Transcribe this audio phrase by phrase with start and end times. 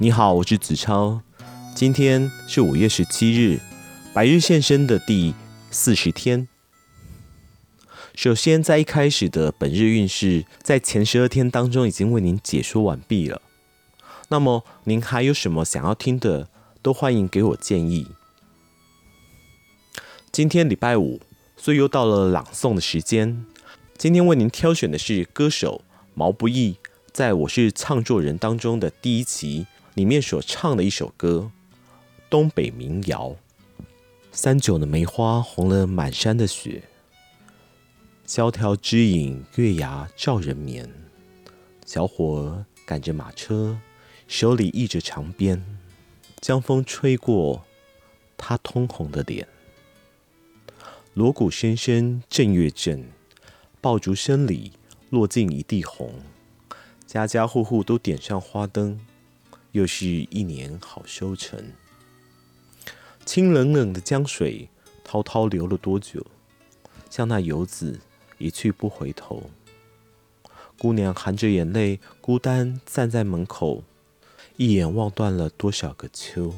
[0.00, 1.22] 你好，我是子超。
[1.74, 3.58] 今天是五月十七日，
[4.14, 5.34] 百日现身的第
[5.72, 6.46] 四十天。
[8.14, 13.42] 首先，在一开始的本日运势，在前十二天当中已经为您解说完毕了。
[14.28, 16.48] 那么，您还有什么想要听的，
[16.80, 18.06] 都欢迎给我建议。
[20.30, 21.20] 今天礼拜五，
[21.56, 23.44] 所以又到了朗诵的时间。
[23.96, 25.82] 今天为您挑选的是歌手
[26.14, 26.76] 毛不易
[27.12, 29.66] 在我是唱作人当中的第一期
[29.98, 31.50] 里面所唱的一首歌
[32.30, 33.30] 《东北民谣》。
[34.30, 36.84] 三九的梅花红了满山的雪，
[38.24, 40.88] 萧条枝影月牙照人眠。
[41.84, 43.76] 小伙赶着马车，
[44.28, 45.60] 手里忆着长鞭，
[46.40, 47.64] 江风吹过
[48.36, 49.48] 他通红的脸。
[51.14, 53.10] 锣鼓声声震月震，
[53.80, 54.70] 爆竹声里
[55.10, 56.14] 落尽一地红。
[57.04, 59.00] 家家户户都点上花灯，
[59.78, 61.72] 又是一年好收成。
[63.24, 64.68] 清冷冷的江水
[65.04, 66.26] 滔滔流了多久？
[67.08, 68.00] 像那游子
[68.38, 69.48] 一去不回头。
[70.76, 73.84] 姑娘含着眼泪，孤单站在门口，
[74.56, 76.52] 一眼望断了多少个秋。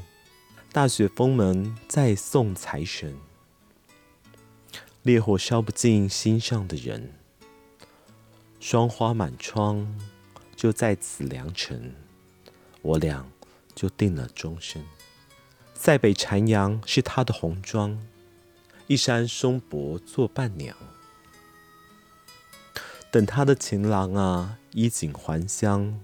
[0.72, 3.14] 大雪封门再送财神，
[5.02, 7.12] 烈火烧不尽心上的人。
[8.58, 9.86] 霜花满窗。
[10.56, 11.94] 就在此良辰，
[12.82, 13.26] 我俩
[13.74, 14.84] 就定了终身。
[15.74, 17.98] 塞北残阳是她的红妆，
[18.86, 20.76] 一山松柏做伴娘。
[23.10, 26.00] 等他的情郎啊，衣锦还乡。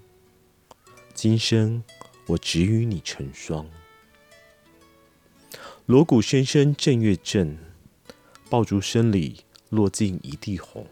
[1.15, 1.83] 今生
[2.27, 3.67] 我只与你成双。
[5.87, 7.59] 锣鼓声声震月震，
[8.51, 10.87] 爆竹声里落尽一地红。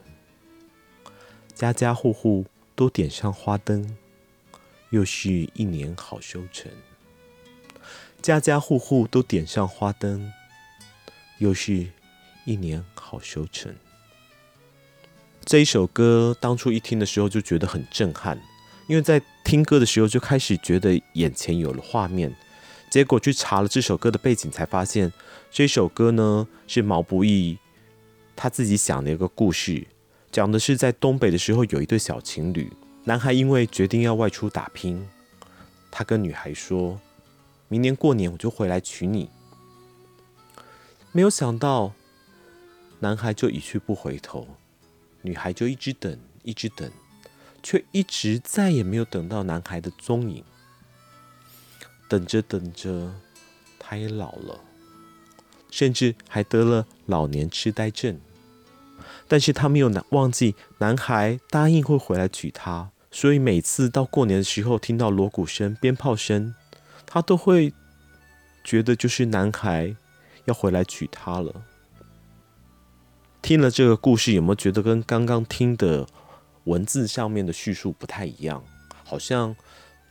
[1.54, 2.46] 家家户户。
[2.76, 3.96] 都点上花灯，
[4.94, 6.70] 又是一年好收成。
[8.22, 10.32] 家家户户都点上花灯，
[11.38, 11.88] 又是
[12.44, 13.74] 一年好收成。
[15.44, 18.40] 这一首歌当初一听的时候就觉得很震撼，
[18.86, 22.32] 因为在听歌的时候就开始觉得眼前有了画面。
[22.88, 25.12] 结果去查了这首歌的背景，才发现
[25.50, 27.58] 这首歌呢是毛不易
[28.36, 29.84] 他自己想的一个故事。
[30.30, 32.72] 讲的是在东北的时候，有一对小情侣，
[33.06, 35.06] 男孩因为决定要外出打拼，
[35.90, 36.98] 他跟女孩说
[37.68, 39.28] ：“明年过年我就回来娶你。”
[41.12, 41.92] 没有想到，
[43.00, 44.48] 男孩就一去不回头，
[45.20, 46.90] 女孩就一直等，一直等，
[47.62, 50.42] 却一直再也没有等到男孩的踪影。
[52.08, 53.14] 等着等着，
[53.78, 54.60] 他也老了，
[55.70, 58.18] 甚至还得了老年痴呆症。
[59.26, 66.54] 但是他没有忘记男孩答应会回来娶她，所以每次到过年的时候，听到锣鼓声、鞭炮声，
[67.06, 67.72] 他都会
[68.62, 69.96] 觉得就是男孩
[70.44, 71.64] 要回来娶她了。
[73.40, 76.06] 听了这个故事，有没有觉得跟刚刚听的
[76.64, 78.62] 文字上面的叙述不太一样？
[79.04, 79.54] 好像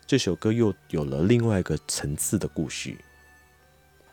[0.06, 2.98] 这首歌又有了另外一个层次的故事。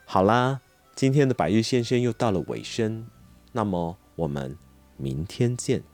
[0.05, 0.61] 好啦，
[0.94, 3.06] 今天的百日先生又到了尾声，
[3.53, 4.56] 那么我们。
[5.00, 5.90] 明天见。